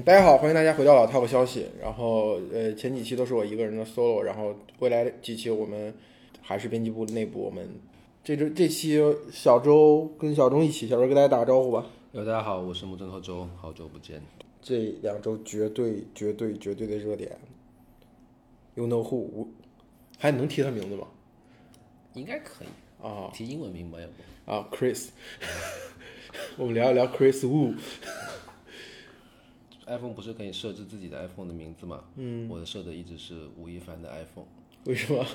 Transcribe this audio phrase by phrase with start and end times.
[0.00, 1.66] 嗯，大家好，欢迎大家回到老 Talk 消息。
[1.78, 5.92] 然后，呃，前几期都是我一个人的 solo，然后未来几期我们
[6.40, 7.68] 还是编辑部内部，我们
[8.24, 8.98] 这周这期
[9.30, 11.84] 小周跟小钟一起，小周跟大家打个招呼吧。
[12.12, 14.22] 哟，大家好，我是木真和周，好久不见。
[14.62, 17.36] 这两周绝对绝对绝对的热点
[18.76, 19.48] ，You know who？
[20.16, 21.06] 还能提他名字吗？
[22.14, 24.08] 应该可以啊，提英文名没有？
[24.46, 25.08] 啊，Chris，
[26.56, 27.74] 我们聊一聊 Chris Wu。
[29.90, 32.04] iPhone 不是可以设置自己的 iPhone 的名字吗？
[32.14, 34.46] 嗯，我的设的一直是吴亦凡的 iPhone。
[34.84, 35.26] 为什么？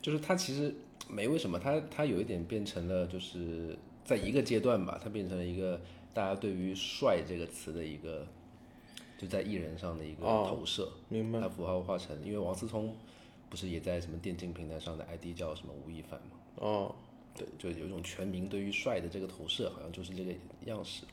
[0.00, 0.72] 就是它其实
[1.08, 5.80] 没为什么，它它有一点变成了，就是在一个阶段吧，它变成了一个
[6.14, 8.26] 大家对于“帅”这个词的一个，
[9.18, 10.88] 就在艺人上的一个投射。
[11.08, 11.40] 明白。
[11.40, 12.94] 它符号化成，因为王思聪
[13.48, 16.36] 不是也在什么电竞平台上的 ID 叫什么吴亦凡吗？
[16.56, 16.94] 哦，
[17.34, 20.32] 对，就有一种全民对于“帅”的这个投射，好像就是这个
[20.66, 21.04] 样式。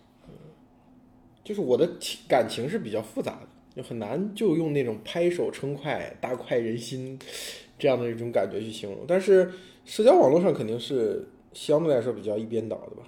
[1.46, 7.18] 就是我的情感情是比较复杂的，就很难就用那种拍手称快、大快人心
[7.78, 9.06] 这样的一种感觉去形容。
[9.08, 9.52] 但是
[9.86, 13.04] 社交网络上肯定是相对来说比较一边倒的吧。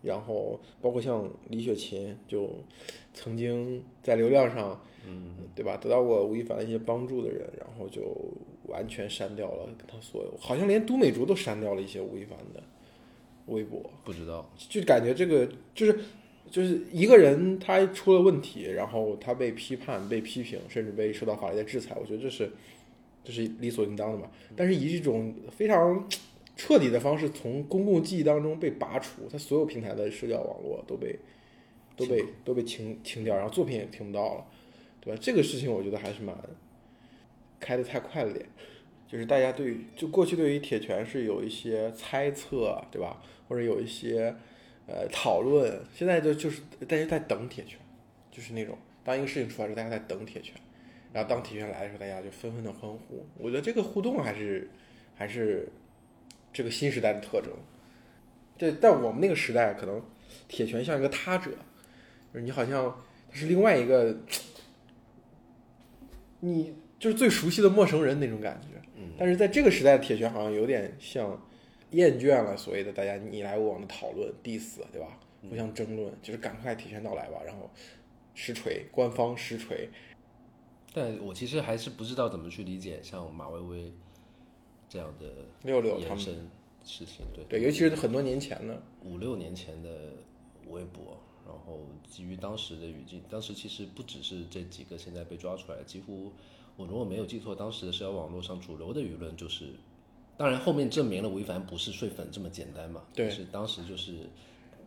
[0.00, 2.50] 然后包括像李雪琴，就
[3.12, 8.00] 曾经在流量上，嗯，对吧，得到过吴亦凡的一些帮助的人，然后就
[8.68, 12.62] 完全删掉了跟他所有，好像连都美竹都删掉了一些吴亦凡的
[13.46, 13.82] 微博。
[14.02, 15.98] 不知道，就感觉这个就是。
[16.50, 22.50] 就是一个人他出了问题，然后他被批判、被批评，甚至被受到法律的制裁，我觉得这是
[23.24, 24.30] 这是理所应当的嘛。
[24.54, 26.06] 但是以一种非常
[26.54, 31.18] 彻底的方式从公共记忆当中被拔除，他所有平台的社交网络都被
[31.96, 34.44] 都被都被清清掉，然后作品也听不到了，
[35.00, 35.18] 对吧？
[35.22, 36.36] 这个事情我觉得还是蛮
[37.58, 38.44] 开的太快了点。
[39.08, 43.22] 就是大家对于就过去对于铁拳是有一些猜测，对吧？
[43.48, 44.36] 或者有一些。
[44.88, 47.78] 呃，讨论现在就就是大家在等铁拳，
[48.32, 50.54] 就是那种当一个事情出来时候，大家在等铁拳，
[51.12, 53.24] 然后当铁拳来的时候，大家就纷纷的欢呼。
[53.38, 54.68] 我觉得这个互动还是
[55.14, 55.68] 还是
[56.52, 57.52] 这个新时代的特征。
[58.58, 60.02] 对，在我们那个时代，可能
[60.48, 61.52] 铁拳像一个他者，
[62.32, 62.94] 就是你好像
[63.30, 64.16] 他是另外一个，
[66.40, 68.82] 你就是最熟悉的陌生人那种感觉。
[68.96, 71.40] 嗯，但是在这个时代，铁拳好像有点像。
[71.92, 75.18] 厌倦了所谓的大家你来我往的讨论、diss，对吧？
[75.48, 77.68] 互相争论，就是赶快提前到来吧，然后
[78.34, 79.88] 实锤，官方实锤。
[80.94, 83.92] 但我其实还是不知道怎么去理解像马薇薇
[84.88, 85.26] 这样的
[85.64, 86.48] 六六延伸
[86.84, 90.12] 事情，对对，尤其是很多年前的五六年前的
[90.68, 96.30] 微博，然后基于当时的语境，当时其实不只是这几个现在被抓出来，几乎
[96.76, 99.74] 我如果没有记错，当时的社交网络上主流的舆论就是。
[100.36, 103.02] 当然，后面证明了吴亦凡不是睡粉这么简单嘛？
[103.14, 104.28] 对，是当时就是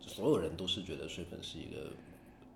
[0.00, 1.90] 所有人都是觉得睡粉是一个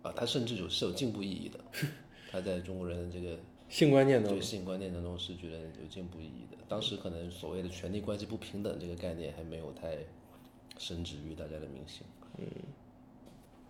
[0.03, 1.61] 啊，他甚至有是有进步意义的。
[2.31, 6.57] 他在中国人的这个性观念对性观念当中是觉得有进步意义的。
[6.69, 9.97] 当时可能所谓的权力关系不平等这个概念还没有太
[10.79, 12.07] 深植于大家的民心。
[12.39, 12.47] 嗯，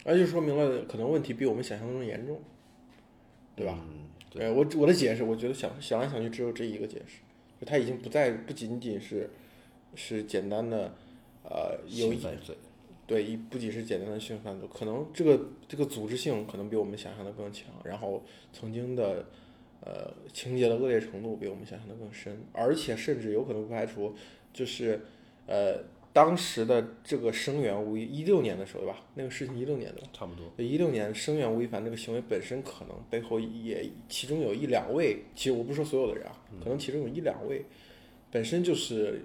[0.05, 2.43] 而且说明了可能问题比我们想象中严重，
[3.57, 3.79] 对吧？
[3.89, 7.21] 嗯，对我我的解释，我觉得想想来想去只有这一个解释。
[7.67, 9.31] 他已经不再不仅仅是
[9.95, 10.95] 是简单的
[11.43, 12.57] 呃有犯罪，
[13.07, 18.23] 对，一不仅是简单的性犯罪，可能这个这个组织性可能比我们想象的更强，然后
[18.53, 19.27] 曾经的
[19.81, 24.15] 呃情节的恶劣程度比我们想象的更深，而且甚至有可能不排除
[24.53, 25.01] 就是
[25.47, 25.83] 呃
[26.13, 28.97] 当时的这个声援吴亦一六年的时候对吧？
[29.15, 36.33] 那个事情一六年的差不多，一六年声援吴亦凡这个行为本身可能背后也其中有一两位，其实我不说所有的人啊，
[36.63, 37.65] 可能其中有一两位
[38.31, 39.25] 本身就是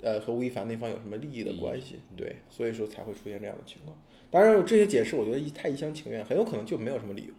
[0.00, 3.96] 呃和吴亦凡那方有什么利益的关系，对，所以说才会出现这样的情况。
[4.28, 7.34] 当然这些解释我觉得一太一厢情愿，很有可能就没有什么理由。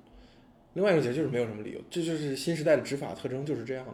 [0.75, 3.93] 另外一个解释就是没有什么理由，这就是新时代的执法特征就是这样的，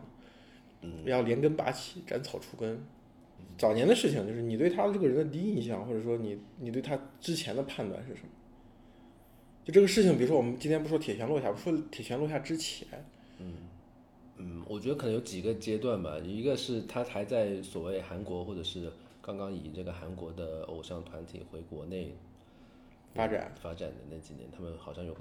[0.84, 2.80] 嗯，要连根拔起，斩草除根。
[3.58, 8.30] 早年的事情就是你对他这个人的第一印象，或者说你你对他之前的判断是什么？
[9.66, 12.88] 就这个事情，比如说我们今天不说铁拳落下，不说铁拳落下之前，
[13.38, 13.54] 嗯
[14.38, 16.18] 嗯，我觉得可能有几个阶段吧。
[16.20, 18.92] 一个是他还在所谓韩国，或者是
[19.22, 22.16] 刚刚以这个韩国的偶像团体回国内
[23.14, 25.20] 发展发展的那几年，他们好像有个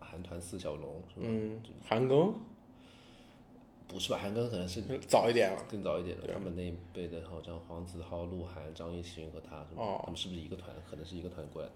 [0.00, 1.26] 韩团四小龙，是吧？
[1.28, 2.32] 嗯，韩庚。
[3.88, 4.18] 不是吧？
[4.18, 6.24] 韩庚可能是早一点了，更早一点了。
[6.32, 10.74] 他们那一辈的，好像黄子韬、鹿晗、张艺兴和他，他们是不是一个团？
[10.88, 11.74] 可能是一个团过来的。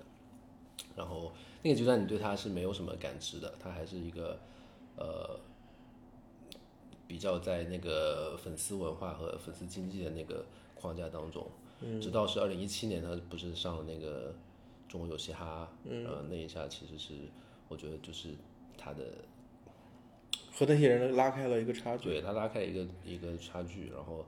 [0.97, 4.39] 然后那个阶段，你对他是没有什么感知的，他还是一个
[4.97, 5.39] 呃
[7.07, 11.47] 比较在那个粉丝文化和粉丝经济的那个框架当中。
[12.01, 14.35] 直到是二零一七年，他不是上了那个
[14.89, 17.15] 中国有嘻哈，呃，那一下其实是
[17.69, 18.35] 我觉得就是
[18.77, 19.05] 他的
[20.61, 22.11] 和那些人拉开了一个差距。
[22.11, 24.27] 对他拉开一个一个差距，然后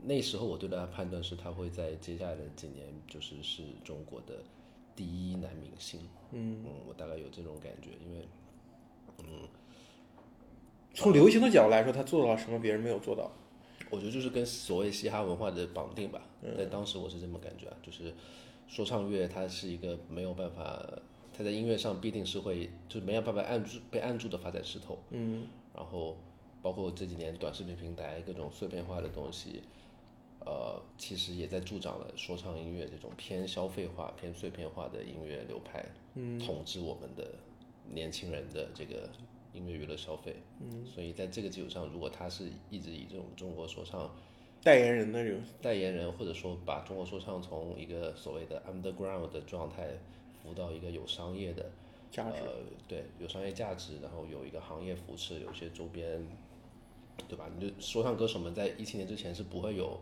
[0.00, 4.34] 那时候我对他的判断是他会在接下来的几年就是是中国的
[4.94, 5.98] 第一男明星。
[6.30, 8.28] 嗯嗯，我大概有这种感觉，因为
[9.24, 9.48] 嗯，
[10.94, 13.32] 从流行的角度来说，他做到了什么别人没有做到？
[13.90, 16.22] 我觉得就是跟所谓嘻哈文化的绑定吧，
[16.56, 18.14] 在当时我是这么感觉啊，就是
[18.68, 20.80] 说唱乐它是一个没有办法，
[21.36, 26.16] 它在音乐上必定是会就是没有办法按住被按住的发展势头，嗯然后
[26.60, 29.62] 包括这几年短视频平台各种碎片化的东西，
[30.40, 35.84] 呃，其实也在助长了说唱音乐这种偏消费化、偏碎片化的音乐流派，
[36.14, 37.34] 嗯统治我们的
[37.90, 39.08] 年轻人的这个
[39.52, 40.36] 音乐娱乐消费。
[40.60, 44.10] 嗯，所以在这个基础上，如果他是一直以这种中国说唱
[44.62, 49.88] 代言人的这种，代言人，或者说把中国说唱从一个所谓的 underground 的状态
[50.42, 51.70] 扶到一个有商业的
[52.12, 52.52] 价值呃，
[52.86, 56.24] 对，有商业价值，然后有一个行业扶持，有一些周边，
[57.26, 57.50] 对吧？
[57.58, 59.98] 你就说唱歌手们在一七年之前是不会有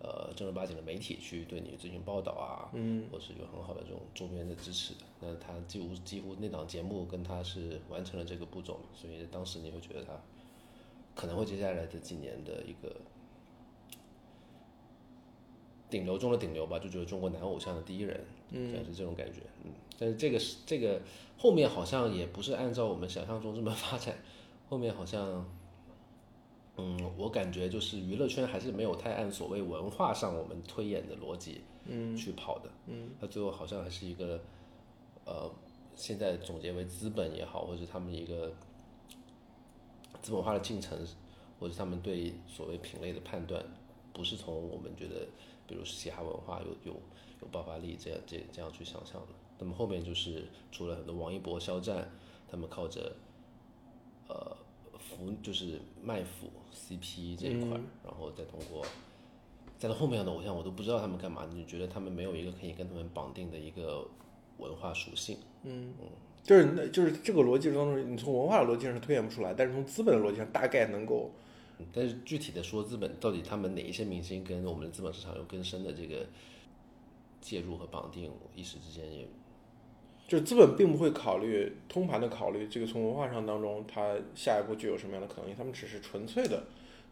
[0.00, 5.00] 呃正儿八经的媒体去对你进行报道啊，嗯，或是有很好的这种周边的支持的。
[5.20, 10.20] 那他几乎几乎那档节目跟他是完成了这个步骤，所以当时你会觉得他
[11.14, 12.96] 可能会接下来的几年的一个
[15.94, 18.20] 顶流中的顶流吧，就觉得中国男偶像的第一人，
[18.50, 19.70] 嗯，是这种感觉，嗯。
[19.96, 21.00] 但是这个是这个
[21.38, 24.16] 后面好像也不是按照我们想象中这么发展，
[24.68, 25.48] 后面好像，
[26.76, 34.40] 嗯，我感觉就是娱乐圈还是没有太按所谓文化上我们推演的逻辑，嗯，去跑的，嗯，他最后好像还是一个，
[35.24, 35.48] 呃，
[35.94, 38.52] 现在总结为资本也好，或者他们一个
[40.20, 40.98] 资本化的进程，
[41.60, 43.64] 或者他们对所谓品类的判断，
[44.12, 45.28] 不是从我们觉得，
[45.66, 47.00] 比如嘻哈文化有有
[47.40, 49.28] 有爆发力这样这这样去想象的。
[49.58, 52.10] 那么后面就是除了很多王一博、肖战，
[52.50, 53.16] 他们靠着
[54.28, 54.56] 呃
[54.98, 58.84] 腐就是卖腐 CP 这一块，然后再通过
[59.78, 61.48] 再到后面的偶像，我都不知道他们干嘛。
[61.52, 64.06] 你觉得他们没有一个可以跟他们绑定的一个
[64.58, 65.38] 文化属性？
[65.62, 65.94] 嗯
[66.42, 71.30] 就是那就是这个逻辑当中，你从文化的逻辑上是推演不出来，但是从资本的逻辑上大概能够。
[71.78, 76.26] 嗯但是具体的说，资本到底他们哪一些明星跟我们的资本市场有更深的这个
[77.40, 79.26] 介入和绑定，一时之间也
[80.26, 86.64] 就是资本并不会考虑通盘的考虑这个从文化上当中，它下一步具有什么样的可能性，他们只是纯粹的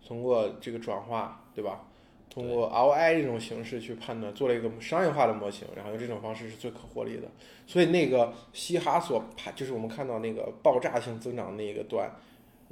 [0.06, 1.84] 通过这个转化，对吧？
[2.30, 7.28] 通过 ROI 这种形式去判断，做了一个商业化的模型，然后用这种方式是最可获利的。
[7.66, 12.10] 所以那个嘻哈所排，就是我们看到那个爆炸性增长那个段，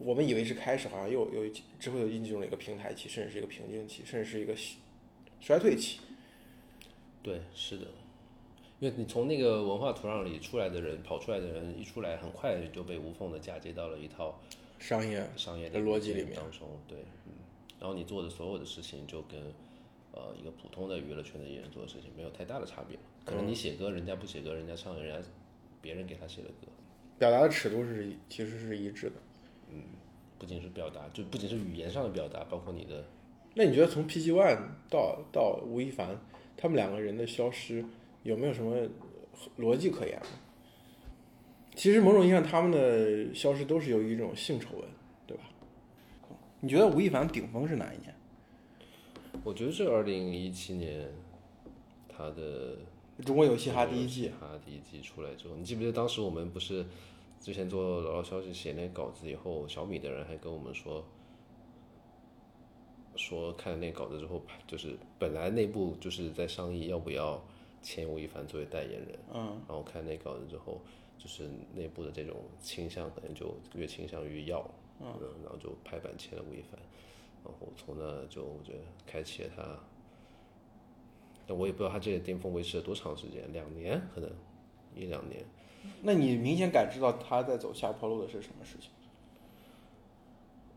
[0.02, 4.54] 我们以为是开始，好像又又之后又进入了一个平台期，甚至是一个瓶颈期，甚至是一个
[5.40, 6.00] 衰退期。
[7.22, 7.86] 对，是的，
[8.78, 14.40] 因为你从那个文化土壤里出来的人，跑出来的人一出来，很快就被无缝的嫁接到了一套
[14.78, 17.32] 商业商业的逻辑里面当中，对，嗯，
[17.78, 19.38] 然后你做的所有的事情就跟
[20.12, 25.28] 呃一个普通的娱乐圈的艺人做的事情没有太大的差别，可能你写歌，人家不写歌，人家唱，人家
[25.82, 26.68] 别人给他写的歌，
[27.18, 29.16] 表达的尺度是其实是一致的。
[30.38, 33.04] 不仅是表达，就不仅是语言上的表达，包括你的
[33.54, 34.58] 那你觉得从 PG One
[34.88, 36.18] 到到吴亦凡，
[36.56, 37.84] 他们两个人的消失
[38.22, 38.76] 有没有什么
[39.58, 40.26] 逻辑可言呢？
[41.74, 44.84] 其实某种意义上，他们的消失都是由于一种性丑闻，
[45.26, 45.44] 对吧？
[46.60, 48.14] 你觉得吴亦凡顶峰是哪一年？
[49.44, 51.08] 我觉得是二零一七年
[52.08, 52.76] 他的
[53.24, 56.84] 中国有嘻哈第一季嘻，哈第一季出来之后，你记不记得当时我们不是
[57.40, 61.02] 之前做老消息写那稿子以后，小米的人还跟我们说，
[63.16, 67.42] 说看了那稿子之后，就是本来内部就是在商议要不要
[67.80, 70.82] 签吴亦凡作为代言人，嗯，然后看那稿子之后，
[71.16, 74.60] 就是内部的这种倾向可能就越倾向于要，
[75.00, 75.06] 嗯，
[75.42, 76.78] 然后就拍板签了吴亦凡，
[77.42, 79.80] 然后从那就我觉得开启了他。
[81.46, 84.30] 但我也不知道他这个巅峰维持了多长时间，两年可能
[84.94, 85.42] 一两年。
[86.02, 88.90] 那你明显感知到他在走下坡路的是什么事情？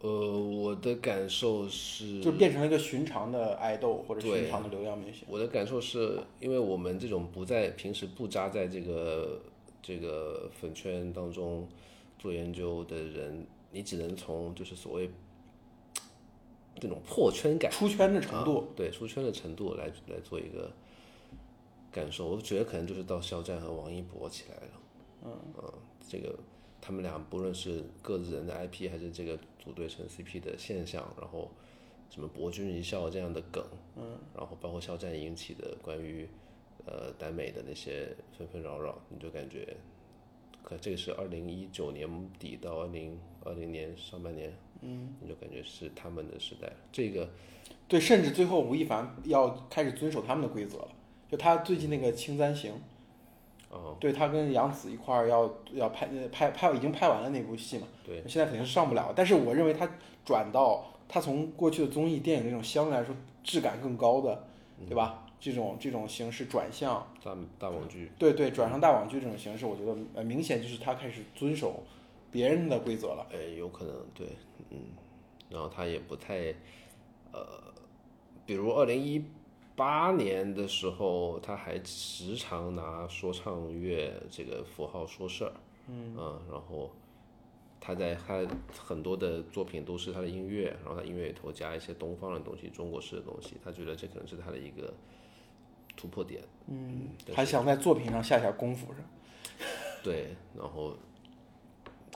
[0.02, 5.24] 呃，我的感受是，就变成了一个寻常的爱豆或者寻常的流量明星。
[5.30, 9.42] 我的感受是因为我们这种不在平时不扎在这个
[9.82, 11.66] 这个粉圈当中
[12.20, 15.10] 做研究的人，你只能从就是所谓
[16.82, 20.70] 这种破圈感、出圈的程度，啊对出圈的程度来来做一个
[21.94, 22.28] 感受。
[22.28, 24.74] 我觉得可能就是到肖战和王一博起来了，
[25.24, 25.32] 嗯
[26.08, 26.38] 这个
[26.82, 31.50] 他们俩不论是各自人的 IP，还是这个组队成 CP 的现象，然后
[32.10, 33.64] 什么博君一笑这样的梗，
[33.96, 36.28] 嗯，然后包括肖战引起的关于
[36.86, 39.76] 呃耽美的那些纷纷扰扰，你就感觉
[40.62, 46.72] 可这个是二零一九年底到二零二零年上半年，嗯，你就感觉是他们的时代。
[46.92, 47.30] 这个
[47.88, 50.90] 对，甚至最后吴亦凡要开始遵守他们的规则了。
[51.30, 52.74] 就他最近那个《青簪行》，
[53.74, 59.12] 哦，对他跟杨紫一块儿要要拍拍拍已经拍完了那部戏嘛，对，现在肯定是上不了。
[59.16, 59.90] 但是我认为他
[60.24, 64.44] 转到他从过去的综艺电影那种相对来说质感更高的，
[64.88, 65.26] 对吧？
[65.40, 71.84] 这种这种形式转向大大网剧，对对，转向大网剧这种形式，我觉得呃明显就是他开始遵守
[72.32, 73.28] 别人的规则了。
[73.34, 74.28] 哎，有可能对，
[74.70, 74.78] 嗯，
[75.50, 76.54] 然后他也不太，
[77.34, 77.44] 呃，
[78.46, 79.26] 比如二零一
[79.76, 85.54] 八年的时候，他还时常拿说唱乐这个符号说事儿，
[85.88, 86.16] 嗯
[86.52, 86.92] 然后
[87.80, 88.46] 他在他
[88.78, 94.94] 很多的作品都是他的音乐，然后他音乐里头加一些东方的东西、中国式的东西，他觉得这可能是他的一个
[95.98, 99.08] 突破点，嗯，还想在作品上下下功夫是吧？
[100.04, 100.96] 对，然后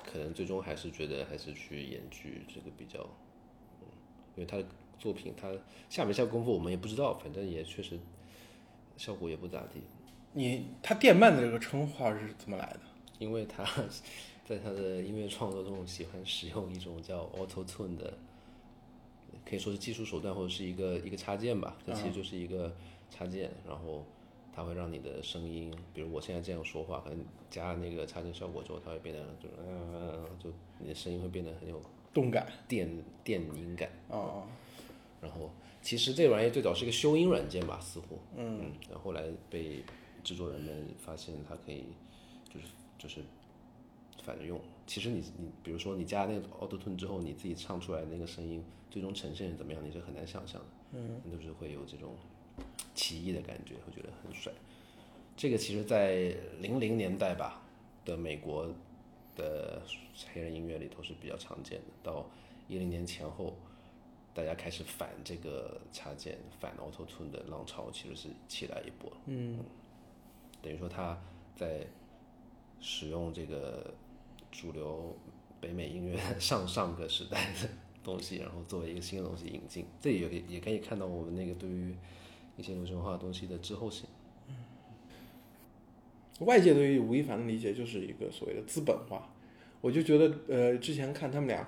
[0.05, 2.99] 可能最终还是觉得还是去演剧这个比较，
[3.81, 3.87] 嗯，
[4.35, 4.65] 因为他的
[4.97, 5.51] 作品他
[5.89, 7.99] 下没下功夫我们也不知道，反正也确实
[8.95, 9.81] 效果也不咋地。
[10.33, 12.79] 你他电鳗的这个称号是怎么来的？
[13.19, 13.63] 因为他
[14.45, 18.13] 在他的音乐创作中喜欢使用一种叫 Auto Tune 的，
[19.43, 22.73] 可以说是技术手段或者是一个一个插件吧，这其实就是一个
[23.09, 24.05] 插件，然后
[24.53, 31.81] 它会让你的声音，比如我现在这样说话，可能加了那个插件效果之后，它会变得就嗯、就你的声音会变得很有
[32.13, 32.89] 动感电
[33.23, 33.89] 电音感。
[34.09, 34.43] 哦，
[35.27, 39.83] 然后其实这个软件最早是一个修音软件吧，似乎，嗯，然后后来被
[40.23, 41.85] 制作人们发现它可以，
[42.49, 42.65] 就是
[42.97, 43.21] 就是
[44.23, 44.59] 反着用。
[44.85, 52.15] 其实你你比如说你加那个 Auto Tune 之后，你自己唱出来那个声音最终呈现是怎么样，你是很难想象的，嗯，你就是会有这种
[52.95, 54.51] 奇异的感觉，会觉得很帅。
[55.35, 57.61] 这个其实，在零零年代吧
[58.03, 58.67] 的美国
[59.35, 59.81] 的
[60.33, 62.29] 黑人音乐里头是比较常见的，到
[62.67, 63.55] 一零年前后。
[64.37, 69.11] 大家开始反这个插件、反 Auto Tune 的浪潮，其实是起来一波。
[69.25, 69.57] 嗯，
[70.61, 71.19] 等于说他
[71.55, 71.87] 在
[72.79, 73.91] 使用这个
[74.51, 75.17] 主流
[75.59, 77.67] 北美音乐 上上个时代的
[78.03, 81.95] 东西，然后作为一个新的东西引进，这也也可以看到我们那个对于
[82.57, 84.07] 一些流行文化东西的滞后性。
[86.41, 89.27] 外界对于吴亦凡的理解就是一个所谓的资本化，
[89.81, 91.67] 我就觉得呃，之前看他们俩。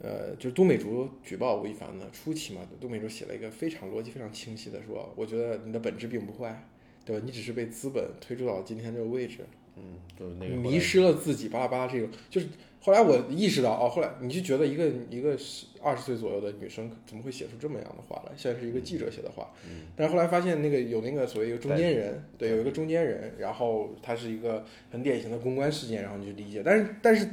[0.00, 6.66] 呃，就是都美竹举报吴亦凡的初期嘛，都美竹写了一个非常逻辑非常清晰的说，我觉得你的本质并不坏，
[7.04, 7.22] 对吧？
[7.24, 9.38] 你只是被资本推出到今天这个位置，
[9.76, 12.48] 嗯，就是那个迷失了自己，巴拉巴拉这种，就是
[12.80, 27.26] 后来我意识到，哦，后来你就觉得一个一个十二十岁左右的女生怎么会写出这么样的话来，像是一个记者写的话，嗯，但是后来发现那个有那个所谓一个中间人，对，有一个中间人，然后他是一个很典型的公关事件，然后你就理解，但是但是。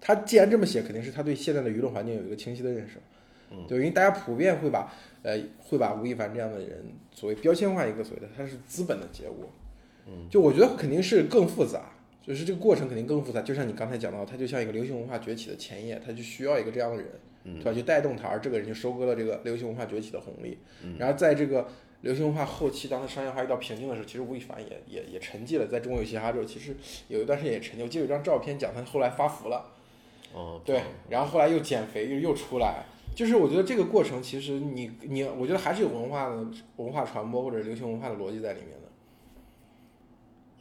[0.00, 2.98] 他既然这么写，肯定是他对现在的舆论环境有一个清晰的认识，
[3.50, 4.90] 嗯，对，因为大家普遍会把，
[5.22, 9.50] 呃，会把吴亦凡这样的人所谓标签化一个所谓的他是资本的结果，
[10.06, 11.92] 嗯，就我觉得肯定是更复杂，
[12.26, 17.08] 就是这个过程肯定更复杂，就像你刚才讲到，他就像一个流行文化崛起的前夜，他就需要一个这样的人，
[17.56, 17.72] 对吧？
[17.74, 20.56] 去带动他，而这个人就收割了这个流行文化崛起的红利，
[20.98, 21.68] 然后在这个
[22.00, 26.74] 流行文化后期，当他商业化遇到瓶颈的时候，其实吴亦凡也也也沉寂了，在中国有嘻哈之后，其实
[27.08, 27.82] 有一段时间也沉寂。
[27.82, 29.74] 我记得有一张照片讲他后来发福了。
[30.32, 32.84] 哦，对，然后后来又减肥，又又出来，
[33.14, 36.46] 就是我觉得这个过程其实你你，我觉得还是有文化的
[36.76, 38.76] 文化传播或者流行文化的逻辑在里面的。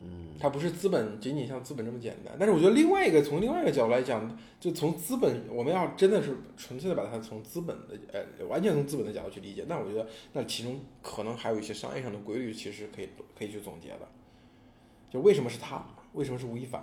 [0.01, 2.33] 嗯，它不是资本仅仅像资本这么简单。
[2.39, 14.07] 但是我觉得另外一个从另外一个角度来讲，就从资本，我们要真的是纯粹的把它从资本的呃完全从资本的角度去理解，那我觉得那其中可能还有一些商业上的规律，其实可以可以去总结的。
[15.11, 15.85] 就为什么是他？
[16.13, 16.81] 为什么是吴亦凡？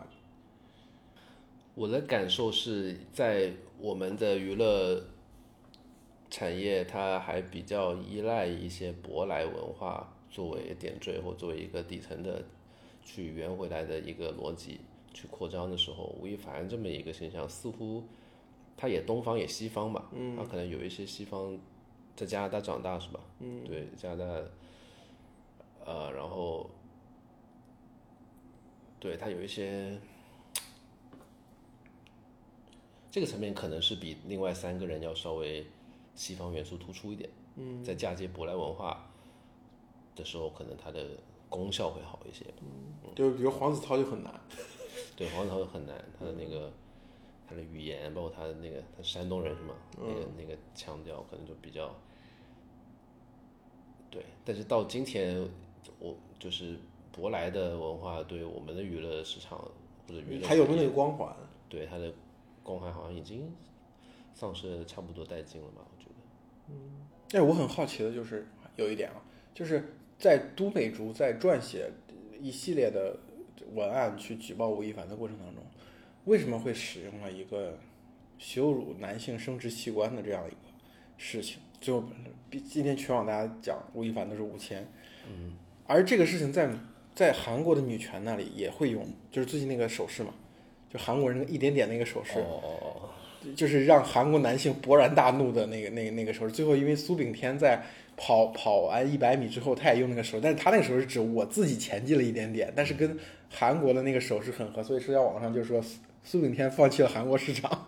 [1.76, 4.98] 我的感受是在我们的娱乐
[6.30, 12.42] 产业，它还比较依赖一些舶来文化作为点缀或作为一个底层的
[13.04, 14.80] 去圆回来的一个逻辑
[15.12, 18.02] 去扩张的时候，吴亦凡这么一个形象，似乎
[18.74, 21.58] 他也东方也西方吧，嗯，他可能有一些西方
[22.16, 23.20] 在加拿大长大是吧？
[23.40, 24.24] 嗯，对，加拿大，
[25.84, 26.70] 呃，然后
[28.98, 29.94] 对他有一些。
[33.16, 35.64] 这个层面可能是比另外三个人要稍微
[36.14, 39.10] 西方元素突出一点，嗯，在嫁接舶来文化
[40.14, 41.02] 的时候，可能它的
[41.48, 42.44] 功效会好一些。
[42.60, 44.38] 嗯，就比如黄子韬就很难，
[45.16, 46.70] 对，黄子韬就很难，他的那个
[47.48, 49.74] 他的语言，包括他的那个他山东人是吗？
[49.96, 51.90] 那个那个腔调可能就比较
[54.10, 54.26] 对。
[54.44, 55.48] 但是到今天，
[55.98, 56.78] 我就是
[57.16, 59.56] 舶来的文化对我们的娱乐市场
[60.06, 61.34] 或者娱乐，还有没有那个光环？
[61.70, 62.12] 对它的
[62.66, 63.48] 光环好像已经
[64.34, 65.82] 丧失了差不多殆尽了吧？
[65.84, 66.14] 我觉得。
[66.68, 68.44] 嗯，哎，我很好奇的就是
[68.74, 69.22] 有一点啊，
[69.54, 71.88] 就是在都美竹在撰写
[72.40, 73.16] 一系列的
[73.72, 75.62] 文案去举报吴亦凡的过程当中，
[76.24, 77.78] 为什么会使用了一个
[78.36, 80.56] 羞辱男性生殖器官的这样一个
[81.16, 81.60] 事情？
[81.80, 82.02] 最后，
[82.50, 84.84] 今天全网大家讲吴亦凡都是五千，
[85.28, 85.52] 嗯，
[85.86, 86.68] 而这个事情在
[87.14, 90.34] 在韩国的女权那里也会用，就是最近那个手势嘛，
[90.92, 93.08] 就韩国人一点点那个手势，哦，
[93.54, 96.52] 就是让韩国男性勃然大怒的那个那个那个手势。
[96.52, 97.82] 最后，因为苏炳添在
[98.16, 103.18] 跑跑完一百米之后，他也用那个手势，但是他那个手势指我自己前进了一点点，但是跟
[103.50, 107.86] 韩国的那个手势很合，所以社交网上就说苏苏炳添放弃了韩国市场，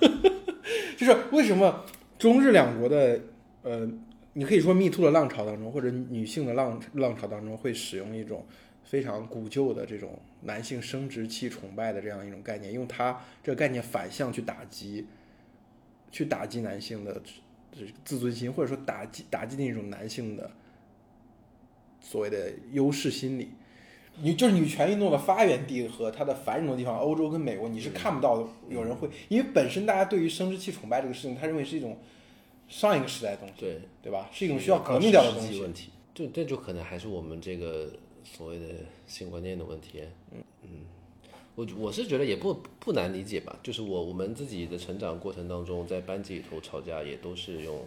[0.96, 1.84] 就是为什么？
[2.18, 3.20] 中日两国的，
[3.62, 3.88] 呃，
[4.32, 8.44] 你可以说 “me too” 的浪潮当中，或者女性的浪浪潮当中，会使用一种
[8.88, 15.04] 非常古旧的这种男性生殖器崇拜的这样一种概念，用它这个概念反向去打击，
[16.10, 17.20] 去打击男性的
[18.02, 20.50] 自尊心，或者说打击打击那种男性的
[22.00, 23.50] 所谓的优势心理。
[24.22, 31.98] 女就是女权运动的发源地和它的繁荣的地方，欧洲跟美国，你是看不到有人会，因为本身大家对于生殖器崇拜这个事情，他认为是一种
[32.68, 34.30] 上一个时代的东西，对对吧？
[34.32, 35.60] 是一种需要革命掉的东西。
[35.60, 37.92] 问题，就这就可能还是我们这个
[38.24, 38.66] 所谓的
[39.06, 40.02] 性观念的问题。
[40.32, 40.70] 嗯嗯，
[41.54, 47.86] 我我是觉得也不不难理解吧，就是我我们自己的成长过程当中，在班级里头吵架也都是用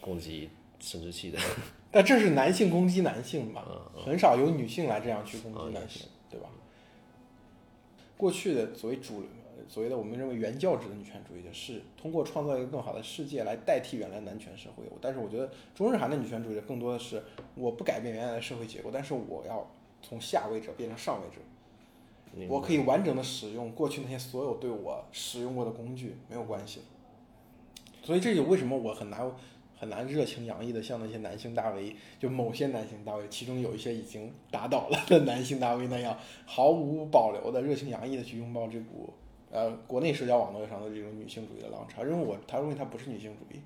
[0.00, 0.48] 攻击
[0.80, 1.38] 生殖器的。
[1.90, 3.62] 但这是男性攻击男性嘛，
[4.04, 6.48] 很少有女性来这样去攻击男性，对吧？
[8.16, 9.24] 过去的所谓主
[9.68, 17.22] 所谓的我们认为原教旨的女权主义者是通过创造一个更好的世界来代替原来男权社会，但是我觉得中日韩的女权主义者更多的是
[17.54, 19.70] 我不改变原来的社会结构，但是我要
[20.02, 26.80] 从下位者变成上位者，我可以完整的使用过去那些所有对我使用过的工具，没有关系。
[28.02, 29.30] 所以这就为什么我很难。
[29.74, 39.12] 很难热情洋溢的像那些男性大 V，就某些男性大 V，其中有一些已经打倒了的男性大 V 那样，毫无保留的热情洋溢的去拥抱这股
[39.52, 42.02] 呃国内社交网络上的这种女性主义的浪潮。
[42.02, 43.60] 认为我他认为他不是女性主义，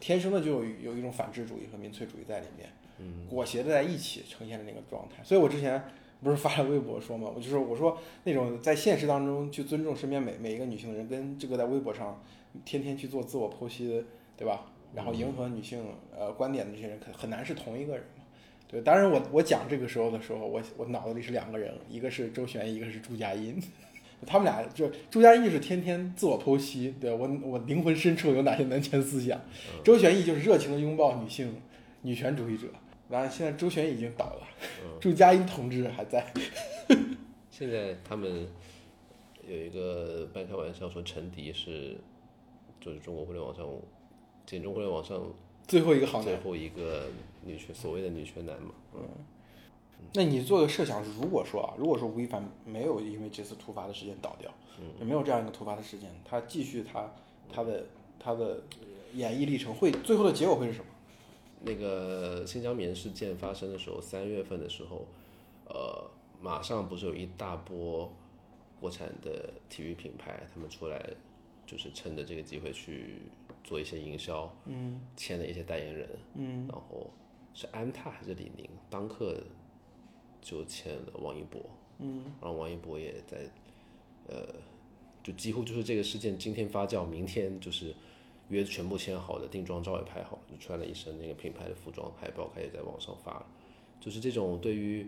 [0.00, 5.22] 天生的就有有一种反智主义和民粹主义在里面，嗯，裹挟的在一起呈现的那个状态。
[5.22, 5.80] 所以我之前
[6.22, 12.20] 不是发了微博说嘛，我就说我说那种在现实当中去尊重身边每每一个女性的人，跟这个在微博上
[12.64, 14.04] 天天去做自我剖析，
[14.36, 14.66] 对吧？
[14.94, 15.84] 然后迎合女性
[16.16, 18.24] 呃观点的这些人，可很难是同一个人嘛？
[18.66, 23.60] 对，当然我我讲这个时候的时候，我我脑子里是两个人，一个是周旋，一个是朱佳音，
[24.26, 29.40] 他们俩就朱佳音就是天天自我剖析，对我我灵魂深处有哪些男权思想，
[29.84, 31.54] 周旋义就是热情的拥抱女性
[32.02, 32.66] 女权主义者。
[33.08, 34.46] 完了现在周旋已经倒了，
[35.00, 36.26] 朱佳音同志还在。
[37.50, 38.46] 现在他们
[39.48, 41.96] 有一个半开玩笑说陈迪是
[42.80, 43.64] 就是中国互联网上。
[44.46, 45.20] 简中互联网上
[45.66, 47.04] 最后一个好男，最后一个
[47.44, 49.06] 女权所谓的女权男嘛，嗯，
[50.14, 54.50] 那你做个设想，如果说啊，如果说吴亦凡没有因为这次突发的事件倒掉，
[54.98, 57.10] 也，没有这样一个突发的事件，他继续他
[57.52, 57.86] 他的
[58.18, 58.62] 他的
[59.14, 60.86] 演艺历程会最后的结果会是什么？
[61.62, 65.06] 那个新疆棉事件发生的时候，三月份的时候，
[65.66, 68.10] 呃，马上不是有一大波
[68.80, 71.04] 国产的体育品牌他们出来，
[71.66, 73.22] 就是趁着这个机会去。
[73.64, 77.10] 做一些营销，嗯，签了一些代言人，嗯，然后
[77.52, 79.38] 是安踏还是李宁，当刻
[80.40, 81.60] 就签了王一博，
[81.98, 83.38] 嗯，然后王一博也在，
[84.28, 84.46] 呃，
[85.22, 87.94] 就几乎就是这个事件今天发酵，明天就是
[88.48, 93.46] 约全部签好的定妆照也拍好，就穿了一身那个品牌的服装海报，开始在网上发了，
[94.00, 95.06] 就是这种对于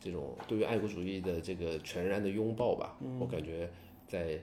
[0.00, 3.70] 这种对于爱国主义的这个全然的拥抱吧，我感觉
[4.06, 4.40] 在。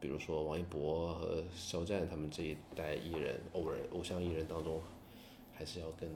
[0.00, 4.80] 比如说王一博和肖战他们这一代艺人，偶人偶像艺人当中，
[5.54, 6.08] 还是要更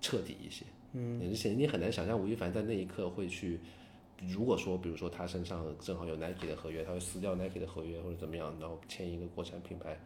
[0.00, 0.64] 彻底一些。
[0.92, 3.60] 嗯，而且你很难想象吴亦凡在那一刻会去，
[4.26, 9.98] 如果说比如说他身上正好有 Nike 的合约，他会撕掉 Nike 的合约或者怎么样，然后签一个国产品牌，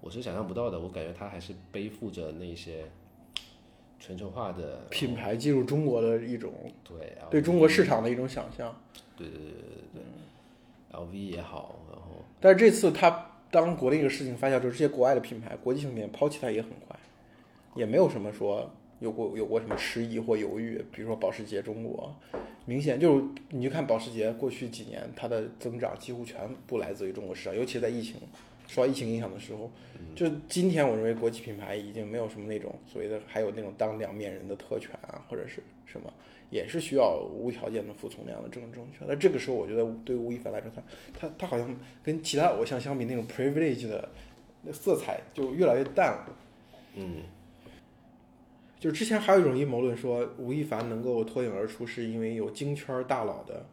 [0.00, 0.80] 我是想象不到的。
[0.80, 2.84] 我感觉他还是背负着那些
[3.98, 8.74] 全球化的品牌进入中国的一种对对中国市场的一种想象。
[9.16, 9.52] 对对对对
[9.94, 10.02] 对。
[10.92, 16.98] L V 也好，然后，但是这次他当国内这个事情发酵之后，这些国外的品牌、国际性品牌抛弃他也很快，
[17.74, 20.82] 也没有什么说有过有过什么迟疑或犹豫。
[20.92, 22.14] 比如说保时捷中国，
[22.64, 28.16] 明显就是你就看保时捷过去几年它的增长几乎全部来自于中国市场，尤其在疫情
[28.66, 29.70] 受到疫情影响的时候，
[30.14, 36.12] 就今天我认为国际品牌已经没有什么那种所谓的还有那种当两面人的特权啊，或者是什么，
[36.50, 39.04] 也是需要无条件的服从那样的政治正确。
[39.06, 40.82] 那这个时候，我觉得对吴亦凡来说，他
[41.28, 44.08] 他他好像跟其他偶像相比，那种 privilege 的
[44.62, 46.36] 那色彩就越来越淡了。
[46.96, 47.22] 嗯，
[48.86, 53.66] 就之前还有一种阴谋论说，吴亦凡能够脱颖而出，是因为有京圈大佬的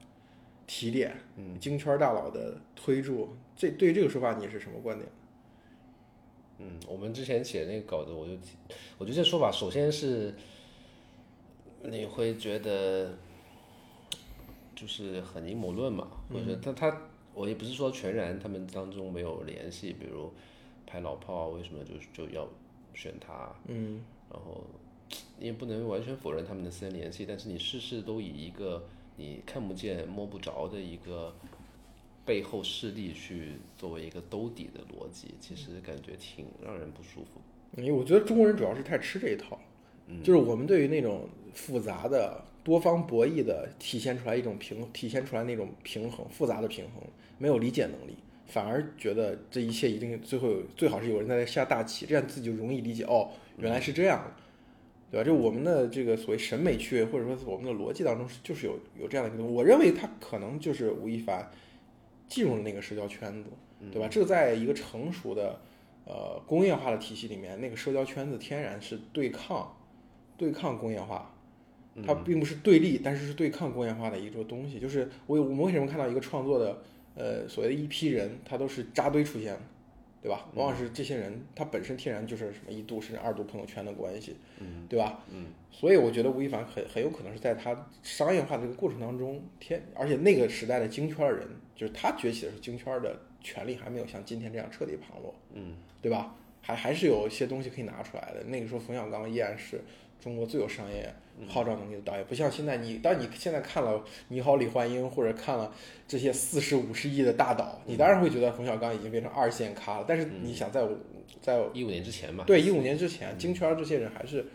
[0.65, 3.29] 提点，嗯，京圈大佬的推助。
[3.55, 5.07] 这对于这个说法，你是什么观点？
[6.57, 8.31] 嗯，我们之前写那个稿子，我就
[8.97, 10.33] 我觉得这说法，首先是
[11.83, 13.15] 你会觉得
[14.73, 17.01] 就是很阴谋论嘛，或者他他
[17.35, 20.33] 我也不是说全然他们当中没有联系，比如
[20.87, 22.49] 拍老炮为什么就就要
[22.95, 23.55] 选他？
[23.67, 24.63] 嗯，然后
[25.39, 28.85] 你也不能完全否认他们的私人联系，但是你事事都以一个
[29.17, 31.33] 你看不见摸不着的一个。
[32.25, 37.41] 背后势力去作为一个兜底的逻辑，其实感觉挺让人不舒服。
[37.75, 39.59] 因为我觉得中国人主要是太吃这一套，
[40.23, 47.03] 就是我们对于那种复杂的、多方博弈的体现出来一种平，体现出来那种平衡、复杂的平衡，
[47.37, 48.15] 没有理解能力，
[48.47, 53.03] 反而觉得这一切一定最后最好是有人在下大棋，这样自己就容易理解。
[53.03, 54.33] 哦，原来是这样，
[55.13, 55.23] 对吧？
[55.23, 61.47] 就我们的这个所谓审美趣味，或者说我们的逻辑当中，就是有有这样的一个，我认为他可能就是吴亦凡。
[62.25, 63.49] 进入了那个社交圈子，
[63.91, 64.07] 对吧？
[64.09, 65.59] 这在一个成熟的，
[66.05, 69.77] 呃，工业化的体系里面，那个社交圈子天然是对抗，
[70.35, 71.35] 对抗工业化，
[72.03, 74.79] 它并不是对立，但是是对抗工业化的一个东西。
[74.79, 76.81] 就是我我们为什么看到一个创作的，
[77.13, 79.61] 呃，所谓的一批人，他都是扎堆出现的，
[80.23, 80.45] 对吧？
[80.55, 85.19] 往往是这些人，他本身天然就是什么一度甚至二度朋友圈的关系，嗯对吧？
[85.29, 91.47] 嗯，所以我觉得吴亦凡很很有可能是在他商业化的这个过程当中，天，而且那个时代的京圈人。
[91.75, 96.35] 就是他崛起的时候，京圈的权力还没有像今天这样彻底旁落，嗯，对吧？
[96.61, 98.43] 还还是有一些东西可以拿出来的。
[98.43, 99.81] 那个时候，冯小刚依然是
[100.23, 101.13] 中国最有商业
[101.49, 102.77] 号召能力的导演，不像现在。
[102.77, 103.97] 你当你现在看了
[104.29, 105.69] 《你好，李焕英》或者看了
[106.07, 110.05] 这些四十五十亿的大导，你当然会觉得冯小刚已经变成二线咖了。
[110.07, 110.81] 但是你想，在
[111.41, 114.45] 在一五年之前嘛，对，一五年之前，京圈这些人还是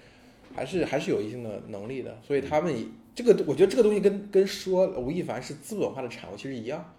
[0.55, 2.17] 还是还是有一定的能力的。
[2.27, 2.75] 所以他们
[3.15, 6.95] 这个，我觉得这个东西跟跟说吴亦凡是资本化的产物其实一样。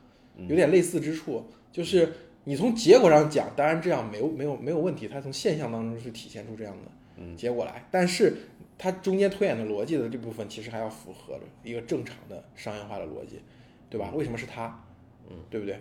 [0.47, 6.91] 有点类似之处，就是你从结果上讲，当然这样没有没有没有问题，他从现象当中是体现出这样的
[7.36, 7.86] 结果来。
[7.91, 8.36] 但是
[8.77, 13.41] 它中间推演的逻辑的这部分，其实还要符合着一个正常的商业化的逻辑，
[13.89, 14.12] 对吧？
[14.13, 14.86] 为什么是他？
[15.29, 15.79] 嗯，对不对？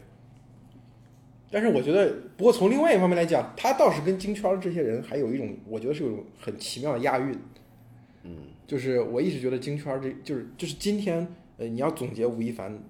[1.50, 7.38] 但是我觉得，不过从另外一方面来讲，他倒是跟京圈这些人还有一种，我觉得是有一种很奇妙的押韵。
[8.22, 11.26] 嗯，就是我一直觉得京圈这就是就是今天。
[11.60, 12.80] 呃，你要总结吴亦凡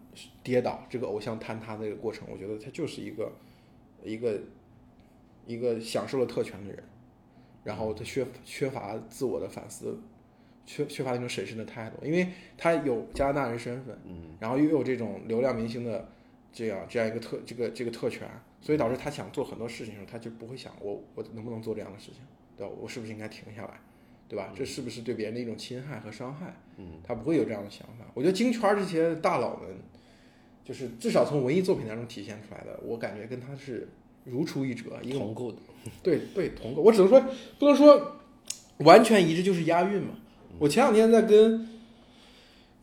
[0.42, 3.32] 跌倒这个偶像坍塌的这个过程，我觉得他就是一个
[4.04, 4.38] 一个
[5.46, 6.84] 一个享受了特权的人，
[7.64, 9.98] 然后他缺缺乏自我的反思，
[10.66, 16.08] 缺缺乏那种审慎的态度，因为他有加拿大人身份，嗯，然后又有这种流量明星的
[16.52, 18.28] 这样这样一个特这个这个特权，
[18.60, 22.20] 所以导致他想做很多事情的时候，他就不会想我我能不能做这样的事情，
[22.56, 22.72] 对吧？
[22.80, 23.80] 我是不是应该停下来？
[24.28, 24.52] 对吧？
[24.54, 26.54] 这是不是对别人的一种侵害和伤害？
[26.76, 28.04] 嗯，他不会有这样的想法。
[28.12, 29.70] 我觉得京圈这些大佬们，
[30.62, 33.88] 就是至少从文艺作品当中体现出来的，我感觉跟他是
[34.24, 35.58] 如出一辙，一个同构的。
[36.02, 36.82] 对 对，同构。
[36.82, 37.22] 我只能说，
[37.58, 38.16] 不能说
[38.78, 40.16] 完全一致，就是押韵嘛。
[40.58, 41.68] 我前两天在跟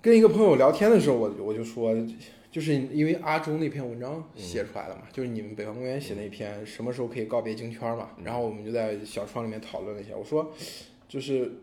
[0.01, 1.95] 跟一个朋友聊天的时候，我我就说，
[2.51, 10.53] 就是因为阿中那篇文章写出来了嘛，就是你们北方公园写那篇什么时候可以告别京圈嘛，然后我们就在小窗里面讨论了一下，我说。
[11.07, 11.59] 就是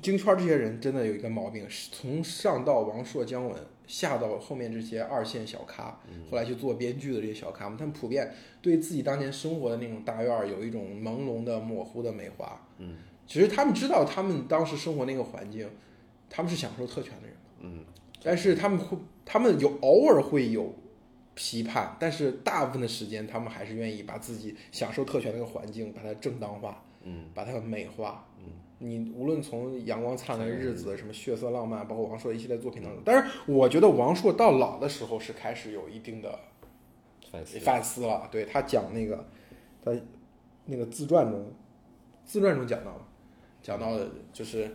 [0.00, 3.54] 京圈这些人真的有一个毛病，从上到王朔、姜文，
[3.86, 5.98] 下到后面这些二线小咖，
[6.30, 12.66] 后来去做编剧的这些小咖们，他们普遍对自己当年生活的那种大院儿有一种朦胧的、模糊的美化。
[12.78, 12.96] 嗯，
[13.26, 15.68] 其实他们知道他们当时生活那个环境，
[16.28, 17.36] 他们是享受特权的人。
[17.60, 17.84] 嗯，
[18.22, 20.74] 但是他们会，他们有偶尔会有
[21.34, 28.26] 批判，但是大部分的时间，他们还是愿意把自己享受特权那个环境把它正当化，嗯，把它美化。
[28.38, 28.50] 嗯。
[28.78, 36.38] 你无论从《阳光灿烂的日子》什么血色浪漫，包括王朔一系列作品当中，但是我觉得王朔到老的时候是开始有一定的
[37.32, 38.28] 反思反思了。
[38.30, 39.26] 对他讲那个，
[39.82, 39.92] 他
[40.66, 41.50] 那个自传中，
[42.26, 43.08] 自传中讲到了，
[43.62, 44.70] 讲到的就是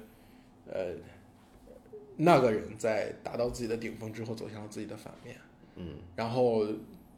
[0.65, 0.95] 呃，
[2.17, 5.35] 那个人在达到自己的顶峰之后走向了自己的反面。
[5.75, 6.65] 嗯，然后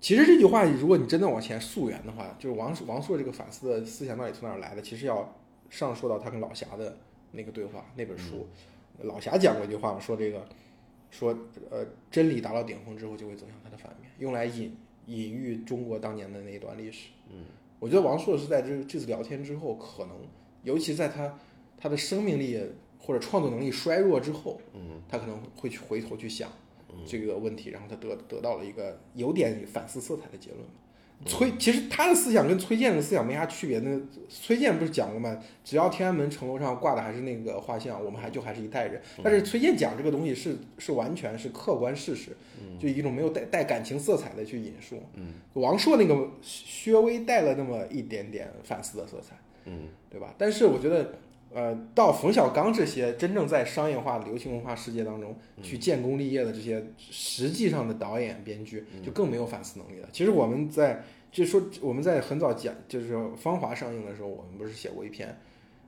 [0.01, 4.81] 其实这句话，如果你真的往前溯源的话，就是王王朔这个反思的思想到底从哪儿来的？
[4.81, 5.33] 其实要。
[5.73, 6.95] 上说到他跟老侠的
[7.31, 8.45] 那个对话，那本书，
[8.99, 10.45] 老侠讲过一句话嘛，说这个，
[11.09, 11.35] 说
[11.71, 17.09] 呃，真理达到顶峰之后就会走向它的反面，用来隐隐喻中国当年的那一段历史。
[17.27, 17.45] 嗯，
[17.79, 20.15] 我觉得王朔是在这这次聊天之后，可能
[20.61, 21.39] 尤其在他
[21.75, 22.63] 他的生命力
[22.99, 26.51] 或者创作能力衰弱之后，嗯，他可能会去回头去想
[27.07, 30.61] 这个问题，然后他得得到了一个有点反思色彩的结论。
[31.25, 33.79] 崔其实他的思想跟崔健的思想没啥区别。
[33.79, 35.37] 那崔健不是讲过吗？
[35.63, 39.01] 只要天安门城楼上挂的还是那个画像，我们还就还是一代人。
[39.23, 42.35] 但是崔健讲这个东西是是完全是客观事实，
[42.79, 45.01] 就一种没有带带感情色彩的去引述。
[45.15, 50.33] 嗯，王朔那个稍微带了那么一点点反思的色彩，嗯，对吧？
[50.37, 51.13] 但是我觉得，
[51.53, 60.09] 呃，到冯小刚这些真正在商业化、流行文化世界当中去建功立业的这些实际上的导演、编剧，就更没有反思能力了。
[60.11, 65.37] 其实我们在就说我们在很早讲，就是《芳华》上映的时候，我们不是写过一篇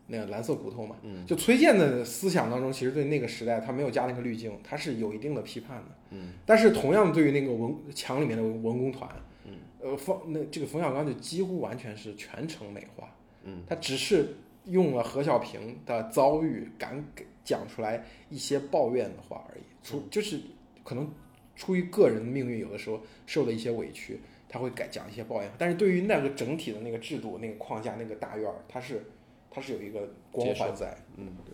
[0.07, 0.95] 那个《蓝色骨头》嘛？
[1.01, 5.85] 嗯，就崔健的思想当中，其实对那个时代他没有加那个滤镜，他是有一定的批判的。
[6.11, 9.09] 嗯，但是同样对于那个文墙里面的文工团，
[9.45, 13.09] 嗯，呃，冯那这个冯小刚就几乎完全是全程美化。
[13.43, 19.63] 嗯，他只是用了何小平的遭遇，敢给讲出来一些抱怨的话而已。
[19.83, 20.39] 出就是
[20.83, 21.11] 可能
[21.55, 24.19] 出于个人的命运，有的时候受了一些委屈。
[24.47, 29.03] 他会改讲一些抱怨，但是对于那个整体的那个制度、那个框架、那个大院儿，他是
[29.51, 30.97] 它是有一个光环在。
[31.17, 31.53] 嗯，对。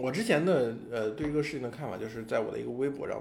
[0.00, 3.20] 我之前的呃对这个事情的看法，就是在我的一个微博上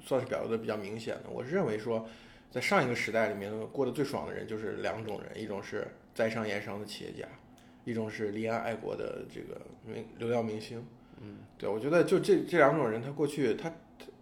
[0.00, 1.30] 算是表达的比较明显的。
[1.30, 2.08] 我是认为说，
[2.50, 7.26] 在上一个时代里面过得最爽的人就是两种人，一种是在商言商的企业家，
[7.84, 10.84] 一种是离岸爱国的这个明流量明星。
[11.20, 13.72] 嗯，对，我觉得就这这两种人，他过去他。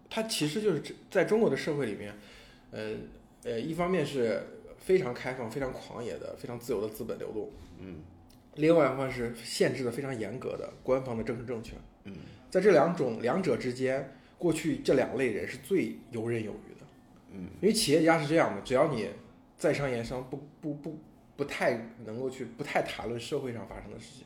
[0.09, 2.13] 他其实就是在中国的社会里面，
[2.71, 2.93] 呃
[3.43, 4.41] 呃，一方面是
[4.77, 7.99] 非常开放、非常狂野的、非常自由的资本流动，嗯，
[8.55, 12.13] 另外一方面是限制的非常严格的官方的政治正确，嗯，
[12.49, 16.76] 在这两种两者之间，过去这两类人是最游刃有余的，
[17.31, 19.09] 嗯，因为企业家是这样的，只要你
[19.57, 20.99] 在商言商，不不不
[21.35, 24.25] 不太能够去不太谈论社会上发生的事情，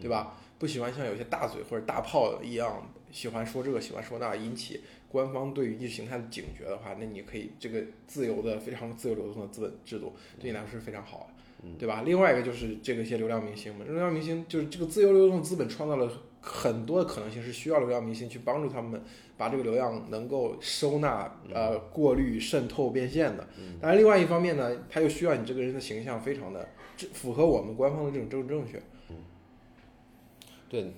[0.00, 0.36] 对吧？
[0.58, 4.82] 不喜欢像有些大嘴或者大炮一样喜欢说这个喜欢说那，引起。
[5.10, 11.28] 官方对于意识形态的警觉的话，那你可以这个自由的、非常自由流动的资本制度对你来说是非常好
[11.62, 12.02] 的，对吧？
[12.06, 16.08] 另外一个就是这个一些流量明星们，流量明星就是这个自由流动资本创造了
[16.40, 19.02] 很多的可能性，是需要流量明星去帮助他们
[19.36, 23.48] 把这个流量能够收纳、呃过滤、渗透、变现的。
[23.80, 26.68] 当然，另外一方面呢，他又需要你这个人的形象非常的
[27.12, 28.80] 符合我们官方的这种政治正确。
[29.08, 29.16] 嗯，
[30.68, 30.92] 对，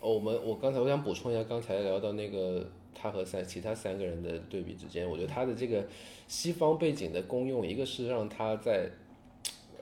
[0.00, 2.70] 我们我刚才我想补充一下，刚才聊到那个。
[3.00, 5.86] 他和三其他三个人的对比之间，我觉得他的这个
[6.28, 8.90] 西方背景的功用，一个是让他在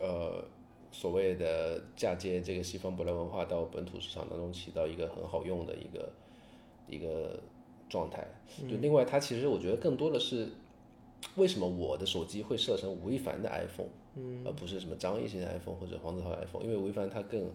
[0.00, 0.44] 呃
[0.92, 6.12] 所谓的嫁接这个西方舶来文化到本土市场当中起到一个很好用的一个
[6.86, 7.40] 一个
[7.88, 8.24] 状态。
[8.70, 10.48] 就另外，他其实我觉得更多的是
[11.34, 17.50] 为什么我的手机会设成吴亦凡的 iPhone，嗯，而不是什么张艺兴的 iPhone 或者黄子韬 iPhone，因为吴亦凡他更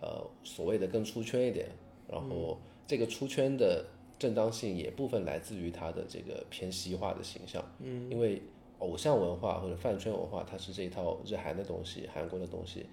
[0.00, 1.68] 呃所谓的更出圈一点，
[2.08, 3.84] 然后这个出圈的。
[4.18, 8.40] 正当性也部分来自于他的这个偏西化的形象，嗯，因为
[8.78, 12.86] 偶像文化或者饭圈文化，它是这一套日韩的东西、韩国的东西，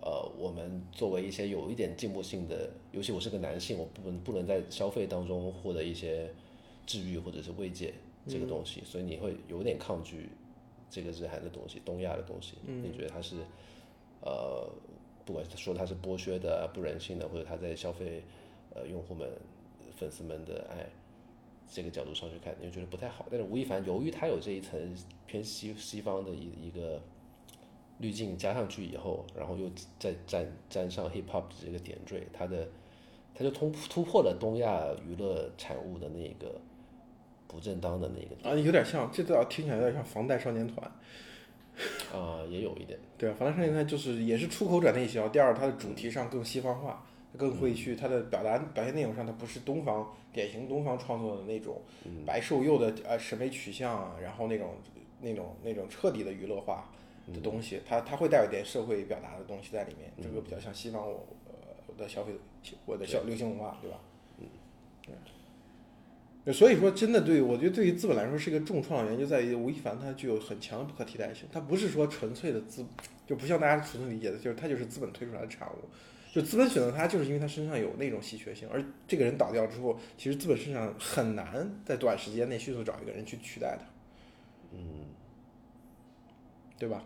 [0.00, 6.30] 呃，我们作为一些有一点进步性的，尤其我是个男性，我不能不能在消费当中获得一些
[6.86, 7.92] 治愈或者是慰藉
[8.28, 10.28] 这个东西，所以你会有点抗拒
[10.88, 13.36] 这个日韩的东西、东亚的东西，你觉得它是
[14.20, 14.68] 呃，
[15.24, 18.22] 不管说它是剥削的、不人性的，或者它在消费
[18.72, 19.28] 呃用户们。
[19.96, 20.86] 粉丝们的爱，
[21.68, 23.26] 这个角度上去看，你就觉得不太好。
[23.30, 27.00] 但是吴亦凡由于他有这一层偏西西方的一一个
[27.98, 32.68] 滤镜加上去以后，然后又再沾沾上 hip hop 这个点缀，他的
[33.34, 36.60] 他就突突破了东亚娱乐产物的那个
[37.46, 40.90] 不正当的那个啊，有点像，这倒听起来有点像防弹少年团
[42.12, 42.98] 啊，也有一点。
[43.16, 47.06] 对啊，防弹少年团就是也是出口转内销，第二它的主题上更西方化。
[47.36, 51.80] 更会去他的表达表现内容上，他不是东方典型东方创作的那种
[52.24, 54.74] 白瘦幼的呃审美取向啊，然后那种
[55.20, 56.90] 那种那种彻底的娱乐化
[57.32, 62.32] 的东西，它它会带有点社会表达的东西在里面，这个比较像西方我呃的消费
[62.86, 63.98] 我的消流行文化，对吧？
[64.38, 64.46] 嗯，
[66.44, 66.52] 对。
[66.52, 72.84] 所以说，真的对我觉得对于资本来说是一个重创的原因，就在于吴亦凡他具有很强的不可替代性，他不是说纯粹的资，
[73.26, 75.88] 就不像大家纯粹理解的，就是他就是资本推出来的产物。
[76.34, 83.86] 就资本选择他，就是因为他身上有那种稀缺性，而这个人倒掉之后，其实资本市场很难在短时间内迅速找一个人去取代他，
[84.72, 85.06] 嗯，
[86.76, 87.04] 对吧？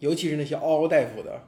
[0.00, 1.40] 尤其是那些嗷嗷待哺的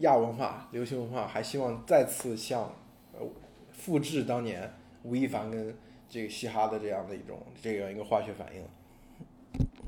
[0.00, 2.70] 亚文化、流行文化，还希望再次像
[3.18, 3.26] 呃
[3.72, 4.70] 复制当年
[5.04, 5.74] 吴亦凡跟
[6.06, 8.62] 这个嘻哈的这样的一种这样一个化学反应。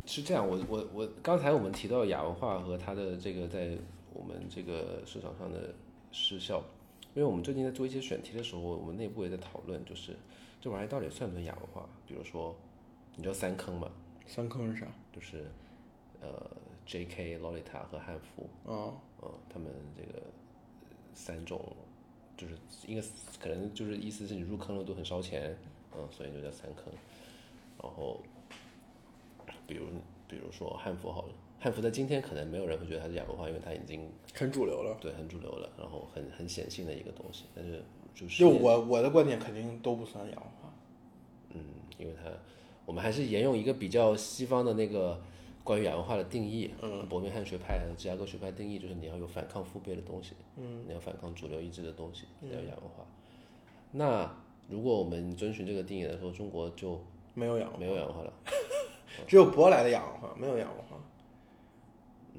[0.07, 3.76] 是这样，我我我刚才我们提到亚文化和它的这个在
[4.12, 5.75] 我们这个市场上的
[6.12, 6.62] 失效，
[7.14, 10.16] 因为我们最近在做一些选题的时候，我们内部也在讨论，就是
[10.61, 11.88] 这玩意儿到底算不算亚文化？
[12.07, 12.55] 比如说，
[13.16, 13.90] 你知道三坑吗？
[14.27, 14.87] 三坑是啥？
[15.12, 15.44] 就是
[16.20, 16.51] 呃
[16.87, 17.38] ，J.K.
[17.38, 20.23] Lolita 和汉服，哦嗯，他们这个
[21.14, 21.61] 三种，
[22.37, 22.55] 就是
[22.87, 23.07] 应该
[23.40, 25.57] 可能就是意思是你入坑了都很烧钱，
[25.96, 26.92] 嗯，所以就叫三坑，
[27.83, 28.20] 然后。
[29.66, 29.87] 比如，
[30.27, 34.96] 比如说汉服好了，汉服在今天可能没有人会觉得它是亚文化，因为它已经很主流了。
[34.99, 37.44] 对，很主流了，然后很很显性的一个东西。
[37.55, 40.75] 但是就是就我我的观点肯定都不算亚文化。
[41.51, 41.61] 嗯，
[41.99, 42.31] 因为它
[42.87, 45.20] 我们还是沿用一个比较西方的那个
[45.62, 46.70] 关于亚文化的定义。
[46.81, 50.33] 嗯，伯明翰学派和芝加哥学派定义就是你要有反抗父辈的东西。
[50.57, 53.05] 嗯，你要反抗主流意志的东西叫亚文化。
[53.92, 54.35] 那
[54.68, 56.99] 如果我们遵循这个定义来说，中国就
[57.35, 58.33] 没有亚没有亚文化了。
[59.29, 60.96] 只有舶来的亚文化，没有亚文化，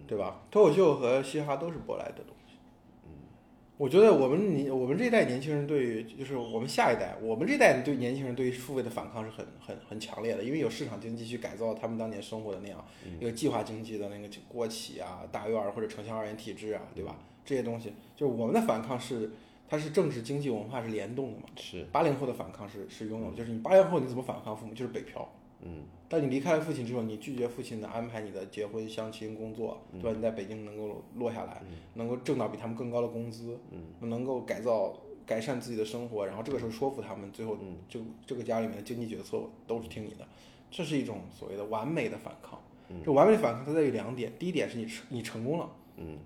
[0.08, 0.42] 对吧？
[0.50, 2.56] 脱口秀和嘻哈都是舶来的东西。
[3.06, 3.12] 嗯，
[3.78, 12.84] 我觉得我们你我们这一代年轻人对于，就是我们下一代，我们这一代对年轻人对于付费的反抗是很很很强烈的，因为有市场经济去改造他们当年生活的那样
[13.20, 17.16] 一个计划经济的那个国企啊、大院儿或者城乡二元体制啊，对吧？
[17.44, 19.32] 这些东西，就是我们的反抗是
[19.68, 21.46] 它是政治、经济、文化是联动的嘛。
[21.56, 25.28] 是八零后的反抗是是拥有，就是你八零后你怎么反抗父母，就是北漂。
[25.62, 25.84] 嗯。
[26.10, 30.12] 当你离开了父亲之后，你拒绝父亲的安排，你的结婚、相亲、工作，对吧？
[30.14, 31.62] 你在北京能够落下来，
[31.94, 33.58] 能够挣到比他们更高的工资，
[34.02, 34.94] 能够改造、
[35.26, 40.28] 改善自己的生活，然后这个时候说服他们，最后就这个家里面的经济决策都是听你的，
[40.70, 42.60] 这是一种所谓的完美的反抗。
[43.06, 45.70] 这完美的反抗它在于两点：第一点是你成你成功了，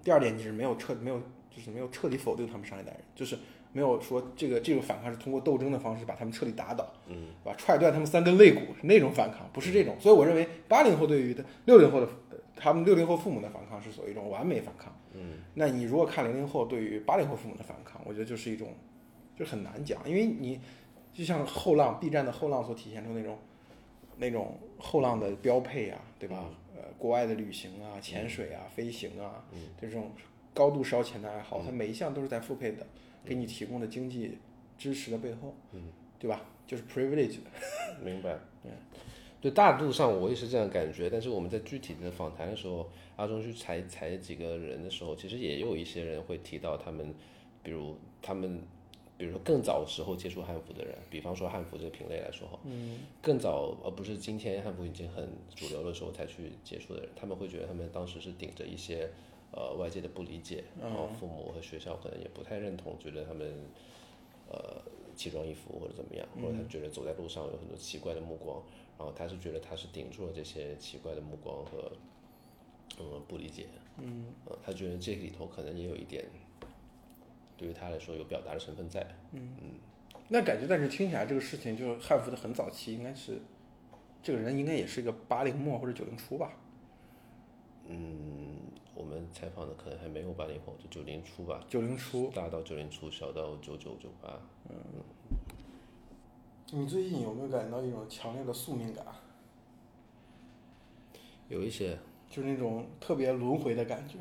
[0.04, 1.20] 第二点你是没有彻没有
[1.56, 3.38] 就是没有彻底否定他们上一代人，就是。
[3.76, 9.98] 没有说这个这种反抗是通过斗争的方式把他们彻底打倒，嗯，把踹断他们三根肋骨是那种反抗，不是这种。
[10.00, 12.08] 所以我认为八零后对于的六零后的
[12.56, 15.40] 他们六零后父母的反抗是属于一种完美反抗，嗯。
[15.56, 18.70] 那你如果看零零后对于八零后父母的反抗，我觉得就是一种
[19.38, 20.58] 就很难讲，因为你
[21.14, 23.38] 就像后浪 B 站的后浪所体现出那种
[24.16, 26.46] 那种后浪的标配啊，对吧？
[26.74, 29.44] 呃，国外的旅行啊、潜水啊、飞行啊，
[29.82, 30.12] 这种
[30.54, 32.88] 高度烧钱的爱好，它每一项都是在复配的。
[33.26, 34.38] 给你提供的经济
[34.78, 35.82] 支持的背后，嗯，
[36.20, 36.42] 对吧？
[36.68, 37.50] 就是 privilege 的，
[38.04, 38.38] 明白。
[38.64, 38.72] 对，
[39.42, 41.10] 对，大度上我也是这样感觉。
[41.10, 47.14] 但是我们在具体的访谈的时候，阿忠去采采几个人的时候，其实也有一些人会提到他们，
[47.62, 48.62] 比如他们，
[49.18, 59.10] 比如说更早时候接触汉服的人，比方说汉服这个品类来说哈，嗯，更早而不是今天汉服已经很主流的时候才去接触的人，他们会觉得他们当时是顶着一些。
[59.58, 63.54] 呃，外界的不理解，然后父母和学校可能也不太认同，觉得他们
[64.50, 64.82] 呃
[65.16, 68.62] 奇装异服或者怎么样，或者他觉得走在路上有很多奇怪的目光，
[69.00, 71.90] 然后他是觉得他是顶住了这些奇怪的目光和
[73.00, 76.26] 嗯不理解，嗯，呃，他觉得这里头可能也有一点
[77.56, 79.00] 对于他来说有表达的成分在，
[79.32, 79.56] 嗯。
[79.62, 79.70] 嗯，
[80.28, 83.40] 那感觉但是听起来这个事情就是汉服的很早期，应该是
[84.22, 86.52] 这个人应该也是一个八零末或者九零初吧，
[87.88, 88.58] 嗯。
[88.96, 91.64] 我们采访的可能还没有八零后，就九零初吧。
[91.68, 94.40] 九零初，大到九零初，小到九九九八。
[94.70, 94.76] 嗯。
[96.72, 99.06] 你最近有没有感到一种强烈的宿命感？
[101.50, 102.00] 有一些。
[102.28, 104.18] 就是那种特别轮回的感觉。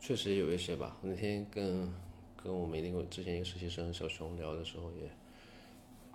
[0.00, 0.98] 确实有一些吧。
[1.00, 1.90] 那天跟
[2.36, 5.08] 跟我们那个之前一个实习生小熊聊的时候，也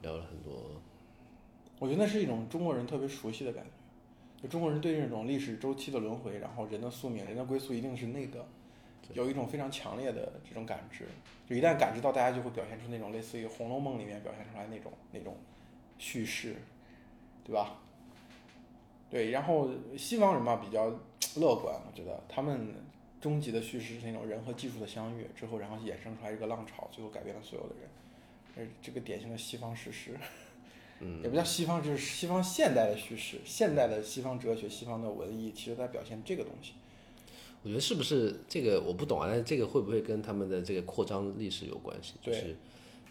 [0.04, 0.80] 聊了很多。
[1.80, 3.72] 我觉得那是一种中国人特别熟悉的感觉。
[4.42, 8.46] 就中国人对这种历史周期的轮回，然后人的宿命、人的归宿一定是那个，
[9.14, 11.06] 有一种非常强烈的这种感知。
[11.46, 15.36] 就一旦感知到，大家就会表现出那种类似于《红楼梦》里面表现出来那种那种
[15.98, 16.56] 叙事，
[17.44, 17.80] 对吧？
[19.10, 20.86] 对，然后西方人嘛比较
[21.36, 22.74] 乐观，我觉得他们
[23.20, 27.90] 终极的叙事是那种人和技术的相遇之后，然后衍生出来一个浪潮，最后改变了所有的人，
[28.56, 30.16] 而这个典型的西方史诗。
[31.02, 36.74] 嗯，也不叫西方，就是西方现代的叙事，现代的西方哲学、西方的文艺，其实在表现这个东西。
[37.64, 39.28] 我觉得是不是这个我不懂啊？
[39.28, 42.14] 但是这个会不会跟他们的这个扩张历史有关系？
[42.22, 42.56] 就是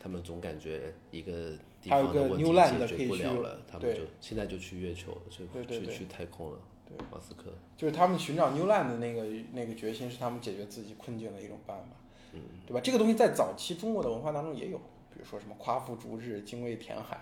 [0.01, 6.59] 他们总感觉一个地方的问题解决不了了，他们就现在就去月球，就去去太空了。
[6.87, 11.97] 对，马斯克就是他们寻找 New Land 的那个那个决心，是他们解决自己困境的一种办法。
[12.33, 12.81] 嗯，对吧？
[12.83, 17.21] 这个东西在早期中国的文化当中也有，比如说什么夸父逐日、精卫填海。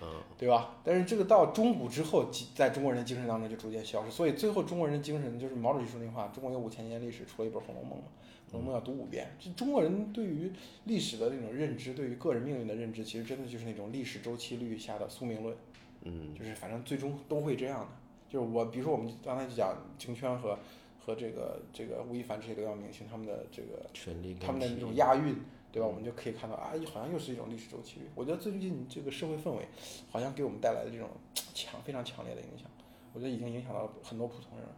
[0.00, 0.06] 嗯，
[0.38, 0.76] 对吧？
[0.84, 4.10] 但是这个到中古之后，在中国人的精神当中就逐渐消失。
[4.10, 8.02] 所以最后中国人的精神就是毛主席说那话：“中国有五千年历史，出了一本《红楼梦》嘛，
[8.52, 10.52] 《红楼梦》要读五遍。”这中国人对于
[10.84, 15.56] 历史的那种认知，对于个人命运的认知，其实真的就是那种历史周期律下的宿命论。
[16.02, 17.88] 嗯，就是反正最终都会这样的。
[18.28, 20.56] 就是我，比如说我们刚才就讲京圈和
[21.04, 25.34] 和这个这个吴亦凡这些流量明星他们的这个权力，他们的那种押韵。
[25.70, 25.86] 对吧？
[25.86, 28.06] 我们就可以看到啊，好像又是一种历史周期率。
[28.14, 29.68] 我觉得最近这个社会氛围，
[30.10, 31.08] 好像给我们带来的这种
[31.54, 32.66] 强非常强烈的影响。
[33.12, 34.74] 我觉得已经影响到很多普通人了。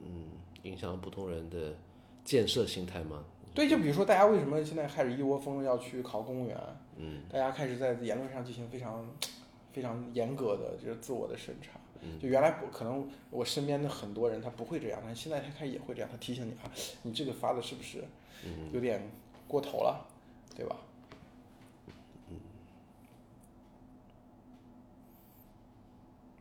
[0.00, 0.28] 嗯，
[0.62, 1.76] 影响普通人的
[2.24, 3.24] 建设心态吗？
[3.54, 6.58] 对，就比如说大家为什么现在开始一窝蜂要去考公务员？
[6.96, 9.06] 嗯，大家开始在言论上进行非常
[9.72, 11.78] 非常严格的就是自我的审查。
[12.00, 16.08] 嗯，就原来可能我身边的很多人他不会这样，但现在他开始也会这样。
[16.10, 16.70] 他提醒你啊，
[17.02, 18.04] 你这个发的是不是
[18.72, 19.02] 有点？
[19.54, 20.04] 过头了，
[20.56, 20.74] 对吧？
[22.28, 22.36] 嗯，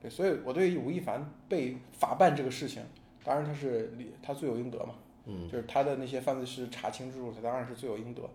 [0.01, 2.83] 对，所以我对于吴亦凡被法办这个事情，
[3.23, 3.93] 当然他是
[4.23, 4.95] 他罪有应得嘛，
[5.27, 8.27] 嗯，就是他的那些犯罪事实查清之后，他当然是罪有应得。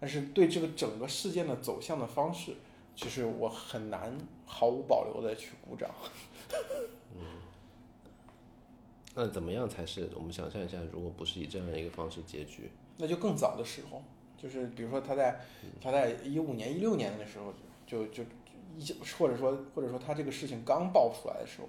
[0.00, 2.54] 但是对这个整个事件的走向的方式，
[2.96, 4.16] 其实我很难
[4.46, 5.90] 毫无保留的去鼓掌。
[7.14, 7.20] 嗯，
[9.14, 12.70] 那怎么样才是我们想象一下，如果不是以这样的一个方式结局？
[12.98, 14.02] 那就更早的时候，
[14.42, 15.40] 就是比如说他在
[15.80, 17.54] 他在一五年、一六年的时候，
[17.86, 18.24] 就就
[18.76, 21.68] 一或者说或者说他这个事情刚爆出来的时候，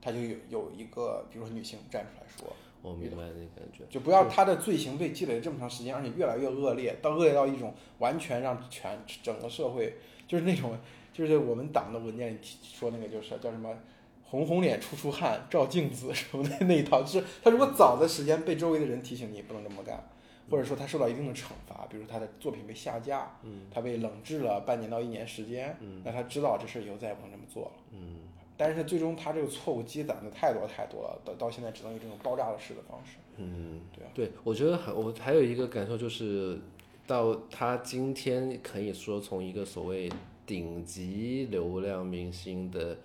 [0.00, 9.96] 他就有有一个比如说女性站出来说，我明白那感觉，就不要他的罪行被积累了这么长时间，而且越来越恶劣，到恶劣到一种完全让全整个社会
[10.26, 10.78] 就是那种
[11.12, 13.76] 就是我们党的文件里提说那个就是叫什么
[14.24, 20.02] 红红脸出出汗照镜子什么的那一套，就是他如果早的时间被周围的人提醒你不能这么干。
[20.50, 28.16] 或者说他受到一定的惩罚，比如他的作品被下架，嗯，他被冷制了半年到一年时间，嗯，那他知道这事以后再也不能这么做了，嗯，
[28.56, 36.58] 但是最终他这个错误积攒的太多太多了，到到现在只能用这种爆炸的式的方式，嗯，对啊，对，我觉得还我还有一个感受就是，
[37.06, 40.10] 到他今天可以说从一个所谓
[40.46, 42.98] 顶级流量明星的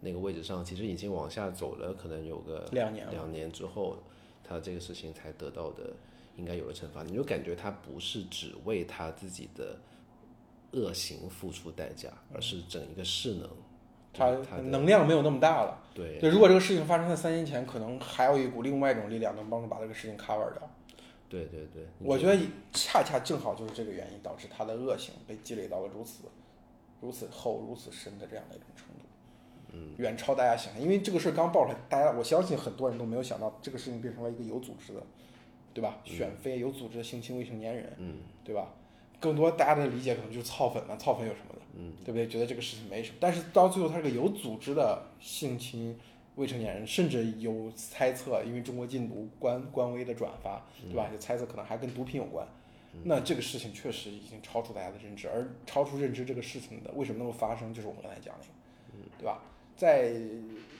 [0.00, 3.96] 那个位置上，其实已经往下走了，可能有个两年，两年之后，
[4.48, 5.92] 他这个事情才得到的。
[6.36, 9.76] 应该有了惩罚，你就感觉他不是只为他自己的
[10.70, 13.50] 恶行付出代价，而是整一个势能，
[14.12, 15.82] 他能量没有那么大了。
[15.92, 20.70] 对对，如果这个事情发生在三年前，可能还有一股另外一种力量能帮助把这个事情 cover 掉。
[21.28, 22.40] 对对对，我觉得
[22.72, 26.22] 恰恰正好就是这个原因导致他的恶行被积累到了如此
[27.00, 29.07] 如此厚、如此深的这样的一种程度，
[29.72, 30.82] 嗯，远超大家想象。
[30.82, 35.02] 因为这个事儿刚爆出来，大家我相信很多人都没有想到这个事情变成了一个有组织的。
[35.74, 35.96] 对吧？
[36.02, 38.66] 选妃有组织的性侵未成年人，嗯，对吧？
[39.20, 42.26] 更多大家的理解可能就是操粉了，操粉有什么的，嗯，对不对？
[42.26, 45.96] 觉得这个事情没什么，但是到最后他是个有组织的性侵
[46.34, 51.08] 未成年人，甚至有猜测，因为中国禁毒官官微的转发，对吧？
[51.12, 52.44] 就猜测可能还跟毒品有关。
[53.04, 58.46] 那这个事情确实已经超出大家的认知，而超出认知这个事情的为什么能够发生，就是我们刚才讲的，
[58.94, 59.40] 嗯，对吧？
[59.78, 60.20] 在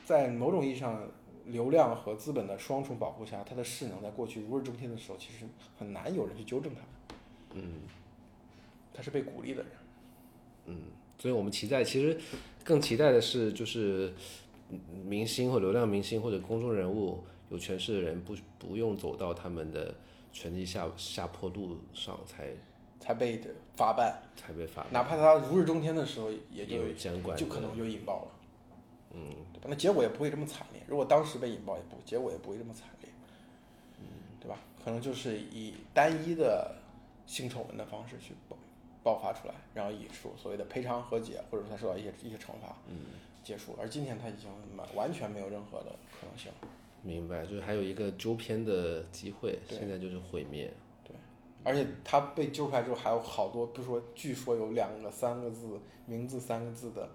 [0.04, 1.00] 在某种意义上。
[1.48, 5.46] 流量和资本的双重保护下，它的势能在过去如日中天的时候，其实
[5.78, 6.80] 很难有人去纠正它。
[7.54, 7.80] 嗯，
[8.92, 9.72] 他是被鼓励的人。
[10.66, 10.76] 嗯，
[11.18, 12.20] 所以我们期待，其实
[12.62, 14.12] 更期待的是，就是
[15.02, 19.94] 明星或流量明星或者公众人物有权势的人，不不用走到他们的
[20.30, 22.50] 权力下下坡路上才
[23.00, 23.40] 才被
[23.74, 24.92] 法办，才被法办。
[24.92, 28.32] 哪怕他如日中天的时候，也就监管就可能就引爆了。
[29.12, 29.66] 嗯，对吧？
[29.68, 30.82] 那结果也不会这么惨烈。
[30.86, 33.10] 如果当时被引爆，也不结果也不会这么惨烈。
[33.98, 34.04] 嗯，
[34.40, 34.58] 对吧？
[34.84, 36.76] 可能就是以单一的
[37.26, 38.56] 性丑闻的方式去爆
[39.02, 42.96] 爆发出来，然后以说所谓的赔偿和解，或者说他受到一些一些惩罚，嗯，
[43.42, 43.74] 结束。
[43.78, 45.90] 而今天他已经完完全没有任何的
[46.20, 46.50] 可能性。
[47.02, 50.72] 明白，就是还有一个纠偏的机会，现在就是毁灭。
[51.04, 51.14] 对，
[51.64, 57.08] 而且他被揪出来之后，还有好多，比如说，据说有两个三个字名字三个字的。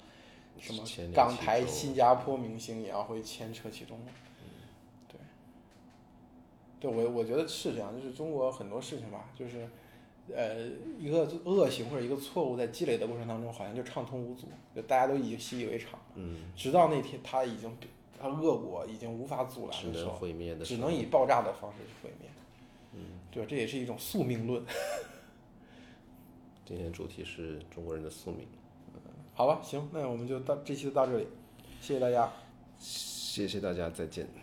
[0.59, 0.83] 什么
[1.13, 3.99] 港台、新加坡明星也要会牵扯其中，
[5.07, 5.19] 对，
[6.79, 9.67] 对我我觉得是这样，就是中国很多事情吧，就是
[10.33, 17.75] 呃一个恶行或者一个错误在积累的过程当中，好像就畅通无阻，就大家都已经习以为常，嗯，直到那天他已经
[18.17, 22.29] 他恶果已经无法阻拦的时候，毁灭的只能以爆炸的方式去毁灭，
[22.93, 24.63] 嗯，对这也是一种宿命论。
[26.65, 28.47] 今天主题是中国人的宿命。
[29.36, 31.27] 好吧，行，那我们就到这期就到这里，
[31.81, 32.31] 谢谢大家，
[32.79, 34.42] 谢谢大家，再见。